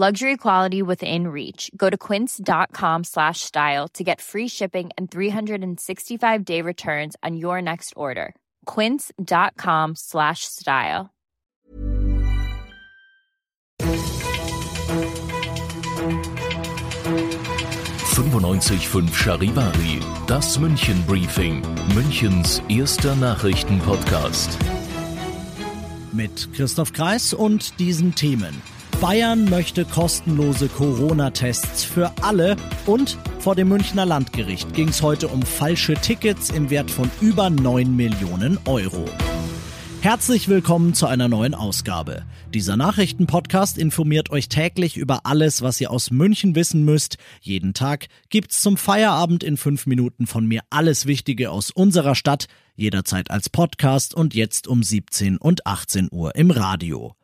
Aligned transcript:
Luxury 0.00 0.36
quality 0.36 0.80
within 0.80 1.26
reach. 1.26 1.72
Go 1.76 1.90
to 1.90 1.98
quince.com 1.98 3.02
slash 3.02 3.40
style 3.40 3.88
to 3.94 4.04
get 4.04 4.20
free 4.20 4.46
shipping 4.46 4.90
and 4.96 5.10
365-day 5.10 6.62
returns 6.62 7.16
on 7.24 7.36
your 7.36 7.60
next 7.60 7.94
order. 7.96 8.36
quince.com 8.64 9.96
slash 9.96 10.44
style. 10.44 11.10
95.5 18.14 19.10
Charivari, 19.12 20.00
das 20.28 20.58
München 20.58 21.04
Briefing, 21.08 21.60
Münchens 21.96 22.62
erster 22.68 23.16
Nachrichtenpodcast. 23.16 24.58
Mit 26.12 26.52
Christoph 26.54 26.92
Kreis 26.92 27.34
und 27.34 27.80
diesen 27.80 28.14
Themen. 28.14 28.77
Bayern 29.00 29.44
möchte 29.44 29.84
kostenlose 29.84 30.66
Corona-Tests 30.66 31.84
für 31.84 32.12
alle 32.20 32.56
und 32.84 33.16
vor 33.38 33.54
dem 33.54 33.68
Münchner 33.68 34.04
Landgericht 34.04 34.74
ging 34.74 34.88
es 34.88 35.02
heute 35.02 35.28
um 35.28 35.42
falsche 35.42 35.94
Tickets 35.94 36.50
im 36.50 36.68
Wert 36.68 36.90
von 36.90 37.08
über 37.20 37.48
9 37.48 37.94
Millionen 37.94 38.58
Euro. 38.66 39.04
Herzlich 40.00 40.48
willkommen 40.48 40.94
zu 40.94 41.06
einer 41.06 41.28
neuen 41.28 41.54
Ausgabe. 41.54 42.24
Dieser 42.52 42.76
Nachrichtenpodcast 42.76 43.78
informiert 43.78 44.30
euch 44.30 44.48
täglich 44.48 44.96
über 44.96 45.26
alles, 45.26 45.62
was 45.62 45.80
ihr 45.80 45.92
aus 45.92 46.10
München 46.10 46.56
wissen 46.56 46.84
müsst. 46.84 47.18
Jeden 47.40 47.74
Tag 47.74 48.08
gibt's 48.30 48.60
zum 48.60 48.76
Feierabend 48.76 49.44
in 49.44 49.56
fünf 49.56 49.86
Minuten 49.86 50.26
von 50.26 50.44
mir 50.44 50.62
alles 50.70 51.06
Wichtige 51.06 51.52
aus 51.52 51.70
unserer 51.70 52.16
Stadt, 52.16 52.48
jederzeit 52.74 53.30
als 53.30 53.48
Podcast 53.48 54.12
und 54.12 54.34
jetzt 54.34 54.66
um 54.66 54.82
17 54.82 55.36
und 55.36 55.68
18 55.68 56.08
Uhr 56.10 56.34
im 56.34 56.50
Radio. 56.50 57.14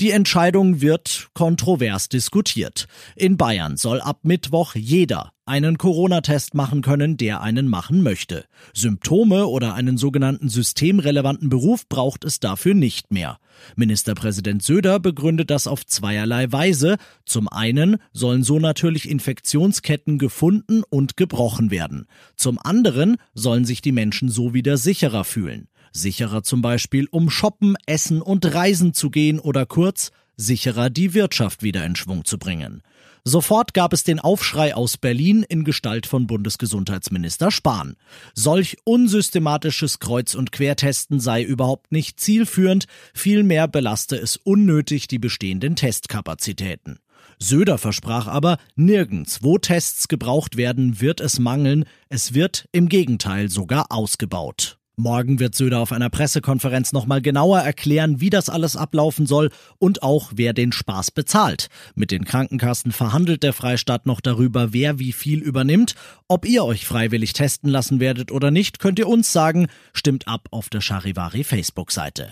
Die 0.00 0.10
Entscheidung 0.10 0.80
wird 0.80 1.28
kontrovers 1.34 2.08
diskutiert. 2.08 2.86
In 3.14 3.36
Bayern 3.36 3.76
soll 3.76 4.00
ab 4.00 4.20
Mittwoch 4.22 4.74
jeder 4.74 5.32
einen 5.44 5.76
Corona-Test 5.76 6.54
machen 6.54 6.82
können, 6.82 7.16
der 7.16 7.40
einen 7.40 7.68
machen 7.68 8.02
möchte. 8.02 8.44
Symptome 8.74 9.46
oder 9.46 9.74
einen 9.74 9.98
sogenannten 9.98 10.48
systemrelevanten 10.48 11.48
Beruf 11.48 11.88
braucht 11.88 12.24
es 12.24 12.40
dafür 12.40 12.74
nicht 12.74 13.12
mehr. 13.12 13.38
Ministerpräsident 13.76 14.62
Söder 14.62 15.00
begründet 15.00 15.50
das 15.50 15.66
auf 15.66 15.84
zweierlei 15.84 16.50
Weise. 16.52 16.96
Zum 17.26 17.48
einen 17.48 17.96
sollen 18.12 18.44
so 18.44 18.58
natürlich 18.60 19.08
Infektionsketten 19.08 20.18
gefunden 20.18 20.84
und 20.88 21.16
gebrochen 21.16 21.70
werden. 21.70 22.06
Zum 22.36 22.58
anderen 22.58 23.16
sollen 23.34 23.64
sich 23.64 23.82
die 23.82 23.92
Menschen 23.92 24.28
so 24.28 24.54
wieder 24.54 24.76
sicherer 24.76 25.24
fühlen. 25.24 25.68
Sicherer 25.92 26.42
zum 26.42 26.62
Beispiel, 26.62 27.06
um 27.10 27.30
shoppen, 27.30 27.76
essen 27.86 28.22
und 28.22 28.46
reisen 28.54 28.94
zu 28.94 29.10
gehen 29.10 29.38
oder 29.38 29.66
kurz 29.66 30.10
sicherer 30.36 30.90
die 30.90 31.14
Wirtschaft 31.14 31.62
wieder 31.62 31.84
in 31.84 31.96
Schwung 31.96 32.24
zu 32.24 32.38
bringen. 32.38 32.82
Sofort 33.24 33.72
gab 33.72 33.92
es 33.92 34.02
den 34.02 34.18
Aufschrei 34.18 34.74
aus 34.74 34.96
Berlin 34.96 35.44
in 35.48 35.62
Gestalt 35.62 36.06
von 36.06 36.26
Bundesgesundheitsminister 36.26 37.52
Spahn. 37.52 37.94
Solch 38.34 38.78
unsystematisches 38.84 40.00
Kreuz- 40.00 40.34
und 40.34 40.50
Quertesten 40.50 41.20
sei 41.20 41.44
überhaupt 41.44 41.92
nicht 41.92 42.18
zielführend, 42.18 42.86
vielmehr 43.14 43.68
belaste 43.68 44.16
es 44.16 44.38
unnötig 44.38 45.06
die 45.06 45.20
bestehenden 45.20 45.76
Testkapazitäten. 45.76 46.98
Söder 47.38 47.78
versprach 47.78 48.26
aber, 48.26 48.58
nirgends, 48.74 49.42
wo 49.42 49.58
Tests 49.58 50.08
gebraucht 50.08 50.56
werden, 50.56 51.00
wird 51.00 51.20
es 51.20 51.38
mangeln, 51.38 51.84
es 52.08 52.34
wird 52.34 52.68
im 52.72 52.88
Gegenteil 52.88 53.48
sogar 53.48 53.86
ausgebaut. 53.90 54.78
Morgen 55.02 55.40
wird 55.40 55.56
Söder 55.56 55.80
auf 55.80 55.90
einer 55.90 56.10
Pressekonferenz 56.10 56.92
nochmal 56.92 57.20
genauer 57.20 57.58
erklären, 57.58 58.20
wie 58.20 58.30
das 58.30 58.48
alles 58.48 58.76
ablaufen 58.76 59.26
soll 59.26 59.50
und 59.78 60.04
auch 60.04 60.30
wer 60.36 60.52
den 60.52 60.70
Spaß 60.70 61.10
bezahlt. 61.10 61.66
Mit 61.96 62.12
den 62.12 62.24
Krankenkassen 62.24 62.92
verhandelt 62.92 63.42
der 63.42 63.52
Freistaat 63.52 64.06
noch 64.06 64.20
darüber, 64.20 64.72
wer 64.72 65.00
wie 65.00 65.10
viel 65.10 65.40
übernimmt. 65.40 65.96
Ob 66.28 66.46
ihr 66.46 66.64
euch 66.64 66.86
freiwillig 66.86 67.32
testen 67.32 67.68
lassen 67.68 67.98
werdet 67.98 68.30
oder 68.30 68.52
nicht, 68.52 68.78
könnt 68.78 69.00
ihr 69.00 69.08
uns 69.08 69.32
sagen. 69.32 69.66
Stimmt 69.92 70.28
ab 70.28 70.46
auf 70.52 70.68
der 70.68 70.80
Charivari 70.80 71.42
Facebook-Seite. 71.42 72.28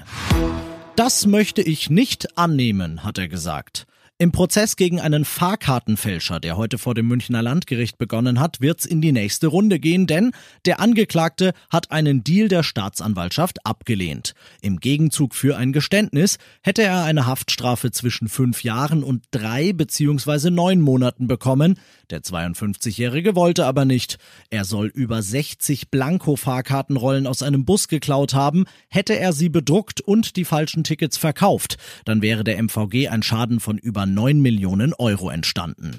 Das 0.94 1.26
möchte 1.26 1.62
ich 1.62 1.90
nicht 1.90 2.38
annehmen, 2.38 3.02
hat 3.02 3.18
er 3.18 3.26
gesagt. 3.26 3.88
Im 4.22 4.32
Prozess 4.32 4.76
gegen 4.76 5.00
einen 5.00 5.24
Fahrkartenfälscher, 5.24 6.40
der 6.40 6.58
heute 6.58 6.76
vor 6.76 6.92
dem 6.94 7.08
Münchner 7.08 7.40
Landgericht 7.40 7.96
begonnen 7.96 8.38
hat, 8.38 8.60
wird's 8.60 8.84
in 8.84 9.00
die 9.00 9.12
nächste 9.12 9.46
Runde 9.46 9.78
gehen, 9.78 10.06
denn 10.06 10.32
der 10.66 10.78
Angeklagte 10.78 11.54
hat 11.70 11.90
einen 11.90 12.22
Deal 12.22 12.48
der 12.48 12.62
Staatsanwaltschaft 12.62 13.64
abgelehnt. 13.64 14.34
Im 14.60 14.78
Gegenzug 14.78 15.34
für 15.34 15.56
ein 15.56 15.72
Geständnis 15.72 16.36
hätte 16.60 16.82
er 16.82 17.02
eine 17.04 17.24
Haftstrafe 17.24 17.92
zwischen 17.92 18.28
fünf 18.28 18.62
Jahren 18.62 19.04
und 19.04 19.24
drei 19.30 19.72
beziehungsweise 19.72 20.50
neun 20.50 20.82
Monaten 20.82 21.26
bekommen. 21.26 21.78
Der 22.10 22.20
52-Jährige 22.20 23.34
wollte 23.36 23.64
aber 23.64 23.86
nicht. 23.86 24.18
Er 24.50 24.66
soll 24.66 24.88
über 24.88 25.22
60 25.22 25.90
Blanko-Fahrkartenrollen 25.90 27.26
aus 27.26 27.42
einem 27.42 27.64
Bus 27.64 27.88
geklaut 27.88 28.34
haben. 28.34 28.66
Hätte 28.90 29.18
er 29.18 29.32
sie 29.32 29.48
bedruckt 29.48 30.02
und 30.02 30.36
die 30.36 30.44
falschen 30.44 30.84
Tickets 30.84 31.16
verkauft, 31.16 31.78
dann 32.04 32.20
wäre 32.20 32.44
der 32.44 32.62
MVG 32.62 33.08
ein 33.08 33.22
Schaden 33.22 33.60
von 33.60 33.78
über 33.78 34.09
9 34.14 34.40
Millionen 34.40 34.94
Euro 34.94 35.30
entstanden. 35.30 35.92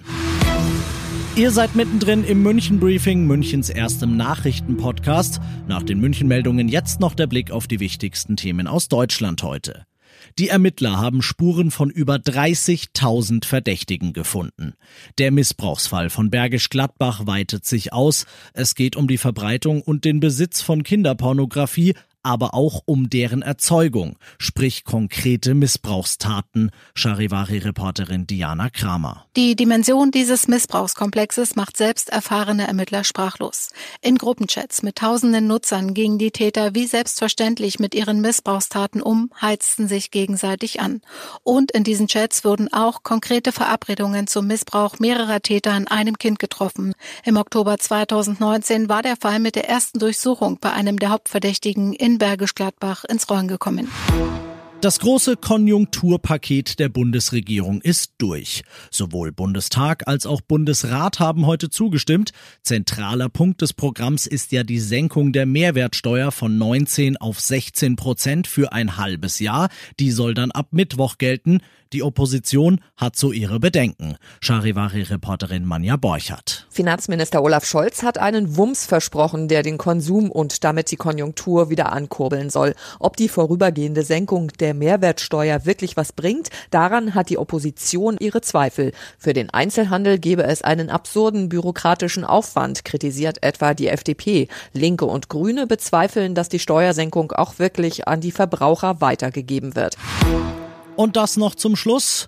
Ihr 1.35 1.51
seid 1.51 1.75
mittendrin 1.75 2.25
im 2.25 2.43
München 2.43 2.79
Briefing, 2.79 3.25
Münchens 3.25 3.69
erstem 3.69 4.17
Nachrichtenpodcast. 4.17 5.39
Nach 5.67 5.81
den 5.81 5.99
München 5.99 6.27
Meldungen 6.27 6.67
jetzt 6.67 6.99
noch 6.99 7.13
der 7.13 7.27
Blick 7.27 7.51
auf 7.51 7.67
die 7.67 7.79
wichtigsten 7.79 8.35
Themen 8.35 8.67
aus 8.67 8.89
Deutschland 8.89 9.41
heute. 9.41 9.85
Die 10.37 10.49
Ermittler 10.49 10.97
haben 10.97 11.21
Spuren 11.21 11.71
von 11.71 11.89
über 11.89 12.15
30.000 12.15 13.45
Verdächtigen 13.45 14.13
gefunden. 14.13 14.73
Der 15.17 15.31
Missbrauchsfall 15.31 16.09
von 16.09 16.29
Bergisch 16.29 16.69
Gladbach 16.69 17.25
weitet 17.25 17.65
sich 17.65 17.93
aus. 17.93 18.25
Es 18.53 18.75
geht 18.75 18.95
um 18.95 19.07
die 19.07 19.17
Verbreitung 19.17 19.81
und 19.81 20.05
den 20.05 20.19
Besitz 20.19 20.61
von 20.61 20.83
Kinderpornografie, 20.83 21.95
aber 22.23 22.53
auch 22.53 22.81
um 22.85 23.09
deren 23.09 23.41
Erzeugung, 23.41 24.17
sprich 24.37 24.83
konkrete 24.83 25.53
Missbrauchstaten, 25.53 26.71
Charivari-Reporterin 26.95 28.27
Diana 28.27 28.69
Kramer. 28.69 29.25
Die 29.35 29.55
Dimension 29.55 30.11
dieses 30.11 30.47
Missbrauchskomplexes 30.47 31.55
macht 31.55 31.77
selbst 31.77 32.09
erfahrene 32.09 32.67
Ermittler 32.67 33.03
sprachlos. 33.03 33.69
In 34.01 34.17
Gruppenchats 34.17 34.83
mit 34.83 34.97
tausenden 34.97 35.47
Nutzern 35.47 35.93
gingen 35.93 36.17
die 36.17 36.31
Täter 36.31 36.75
wie 36.75 36.85
selbstverständlich 36.85 37.79
mit 37.79 37.95
ihren 37.95 38.21
Missbrauchstaten 38.21 39.01
um, 39.01 39.31
heizten 39.41 39.87
sich 39.87 40.11
gegenseitig 40.11 40.79
an. 40.81 41.01
Und 41.43 41.71
in 41.71 41.83
diesen 41.83 42.07
Chats 42.07 42.43
wurden 42.43 42.71
auch 42.73 43.03
konkrete 43.03 43.51
Verabredungen 43.51 44.27
zum 44.27 44.47
Missbrauch 44.47 44.99
mehrerer 44.99 45.41
Täter 45.41 45.71
an 45.71 45.87
einem 45.87 46.17
Kind 46.17 46.39
getroffen. 46.39 46.93
Im 47.23 47.37
Oktober 47.37 47.77
2019 47.77 48.89
war 48.89 49.01
der 49.01 49.15
Fall 49.15 49.39
mit 49.39 49.55
der 49.55 49.69
ersten 49.69 49.99
Durchsuchung 49.99 50.57
bei 50.59 50.71
einem 50.71 50.99
der 50.99 51.09
Hauptverdächtigen 51.09 51.93
in 51.93 52.10
in 52.11 52.17
Bergisch 52.17 52.55
Gladbach 52.55 53.05
ins 53.05 53.29
Rollen 53.29 53.47
gekommen. 53.47 53.89
Das 54.81 54.97
große 54.97 55.37
Konjunkturpaket 55.37 56.79
der 56.79 56.89
Bundesregierung 56.89 57.81
ist 57.81 58.13
durch. 58.17 58.63
Sowohl 58.89 59.31
Bundestag 59.31 60.07
als 60.07 60.25
auch 60.25 60.41
Bundesrat 60.41 61.19
haben 61.19 61.45
heute 61.45 61.69
zugestimmt. 61.69 62.31
Zentraler 62.63 63.29
Punkt 63.29 63.61
des 63.61 63.73
Programms 63.73 64.25
ist 64.25 64.51
ja 64.51 64.63
die 64.63 64.79
Senkung 64.79 65.33
der 65.33 65.45
Mehrwertsteuer 65.45 66.31
von 66.31 66.57
19 66.57 67.17
auf 67.17 67.39
16 67.39 67.95
Prozent 67.95 68.47
für 68.47 68.73
ein 68.73 68.97
halbes 68.97 69.37
Jahr. 69.37 69.69
Die 69.99 70.09
soll 70.09 70.33
dann 70.33 70.49
ab 70.49 70.69
Mittwoch 70.71 71.19
gelten. 71.19 71.59
Die 71.93 72.03
Opposition 72.03 72.79
hat 72.95 73.17
so 73.17 73.33
ihre 73.33 73.59
Bedenken. 73.59 74.15
Charivari-Reporterin 74.39 75.65
Manja 75.65 75.97
Borchert. 75.97 76.65
Finanzminister 76.69 77.43
Olaf 77.43 77.65
Scholz 77.65 78.01
hat 78.01 78.17
einen 78.17 78.55
Wumms 78.55 78.85
versprochen, 78.85 79.49
der 79.49 79.61
den 79.61 79.77
Konsum 79.77 80.31
und 80.31 80.63
damit 80.63 80.89
die 80.89 80.95
Konjunktur 80.95 81.69
wieder 81.69 81.91
ankurbeln 81.91 82.49
soll. 82.49 82.75
Ob 82.99 83.17
die 83.17 83.27
vorübergehende 83.27 84.03
Senkung 84.03 84.53
der 84.59 84.70
Mehrwertsteuer 84.73 85.65
wirklich 85.65 85.97
was 85.97 86.13
bringt, 86.13 86.49
daran 86.69 87.15
hat 87.15 87.29
die 87.29 87.37
Opposition 87.37 88.17
ihre 88.19 88.41
Zweifel. 88.41 88.91
Für 89.17 89.33
den 89.33 89.49
Einzelhandel 89.49 90.19
gebe 90.19 90.43
es 90.43 90.61
einen 90.61 90.89
absurden 90.89 91.49
bürokratischen 91.49 92.23
Aufwand, 92.23 92.85
kritisiert 92.85 93.43
etwa 93.43 93.73
die 93.73 93.87
FDP. 93.87 94.47
Linke 94.73 95.05
und 95.05 95.29
Grüne 95.29 95.67
bezweifeln, 95.67 96.35
dass 96.35 96.49
die 96.49 96.59
Steuersenkung 96.59 97.31
auch 97.31 97.59
wirklich 97.59 98.07
an 98.07 98.21
die 98.21 98.31
Verbraucher 98.31 99.01
weitergegeben 99.01 99.75
wird. 99.75 99.97
Und 100.95 101.15
das 101.15 101.37
noch 101.37 101.55
zum 101.55 101.75
Schluss. 101.75 102.27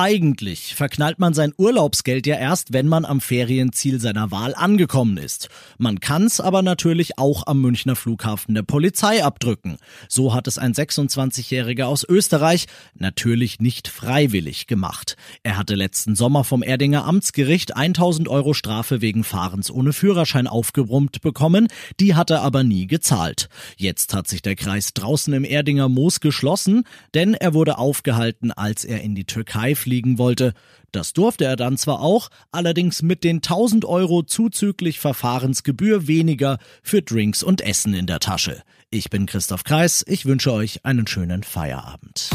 Eigentlich 0.00 0.76
verknallt 0.76 1.18
man 1.18 1.34
sein 1.34 1.52
Urlaubsgeld 1.56 2.24
ja 2.28 2.36
erst, 2.36 2.72
wenn 2.72 2.86
man 2.86 3.04
am 3.04 3.20
Ferienziel 3.20 4.00
seiner 4.00 4.30
Wahl 4.30 4.54
angekommen 4.54 5.16
ist. 5.16 5.48
Man 5.76 5.98
kann's 5.98 6.38
aber 6.38 6.62
natürlich 6.62 7.18
auch 7.18 7.48
am 7.48 7.60
Münchner 7.60 7.96
Flughafen 7.96 8.54
der 8.54 8.62
Polizei 8.62 9.24
abdrücken. 9.24 9.76
So 10.08 10.34
hat 10.34 10.46
es 10.46 10.56
ein 10.56 10.72
26-Jähriger 10.72 11.86
aus 11.86 12.06
Österreich 12.08 12.66
natürlich 12.94 13.58
nicht 13.58 13.88
freiwillig 13.88 14.68
gemacht. 14.68 15.16
Er 15.42 15.56
hatte 15.56 15.74
letzten 15.74 16.14
Sommer 16.14 16.44
vom 16.44 16.62
Erdinger 16.62 17.04
Amtsgericht 17.04 17.76
1000 17.76 18.28
Euro 18.28 18.54
Strafe 18.54 19.00
wegen 19.00 19.24
Fahrens 19.24 19.68
ohne 19.68 19.92
Führerschein 19.92 20.46
aufgebrummt 20.46 21.22
bekommen, 21.22 21.66
die 21.98 22.14
hat 22.14 22.30
er 22.30 22.42
aber 22.42 22.62
nie 22.62 22.86
gezahlt. 22.86 23.48
Jetzt 23.76 24.14
hat 24.14 24.28
sich 24.28 24.42
der 24.42 24.54
Kreis 24.54 24.94
draußen 24.94 25.34
im 25.34 25.42
Erdinger 25.42 25.88
Moos 25.88 26.20
geschlossen, 26.20 26.84
denn 27.14 27.34
er 27.34 27.52
wurde 27.52 27.78
aufgehalten, 27.78 28.52
als 28.52 28.84
er 28.84 29.00
in 29.00 29.16
die 29.16 29.24
Türkei 29.24 29.74
fliegen 29.88 30.18
wollte. 30.18 30.52
Das 30.92 31.14
durfte 31.14 31.44
er 31.44 31.56
dann 31.56 31.78
zwar 31.78 32.00
auch, 32.00 32.28
allerdings 32.52 33.02
mit 33.02 33.24
den 33.24 33.36
1000 33.36 33.86
Euro 33.86 34.22
zuzüglich 34.22 35.00
Verfahrensgebühr 35.00 36.06
weniger 36.06 36.58
für 36.82 37.00
Drinks 37.02 37.42
und 37.42 37.62
Essen 37.62 37.94
in 37.94 38.06
der 38.06 38.20
Tasche. 38.20 38.62
Ich 38.90 39.08
bin 39.10 39.26
Christoph 39.26 39.64
Kreis, 39.64 40.04
ich 40.06 40.26
wünsche 40.26 40.52
euch 40.52 40.84
einen 40.84 41.06
schönen 41.06 41.42
Feierabend. 41.42 42.30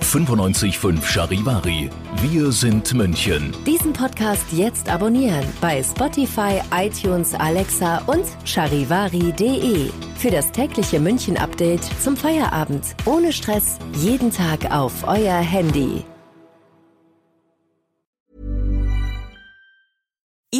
95.5 0.00 1.02
Charivari. 1.02 1.90
Wir 2.22 2.52
sind 2.52 2.92
München. 2.94 3.54
Diesen 3.66 3.92
Podcast 3.92 4.44
jetzt 4.52 4.88
abonnieren 4.88 5.44
bei 5.60 5.82
Spotify, 5.82 6.60
iTunes, 6.74 7.34
Alexa 7.34 7.98
und 8.06 8.24
charivari.de. 8.44 9.90
Für 10.16 10.30
das 10.30 10.52
tägliche 10.52 11.00
München-Update 11.00 11.84
zum 12.02 12.16
Feierabend. 12.16 12.84
Ohne 13.06 13.32
Stress, 13.32 13.78
jeden 13.96 14.30
Tag 14.30 14.70
auf 14.70 15.06
euer 15.06 15.38
Handy. 15.38 16.04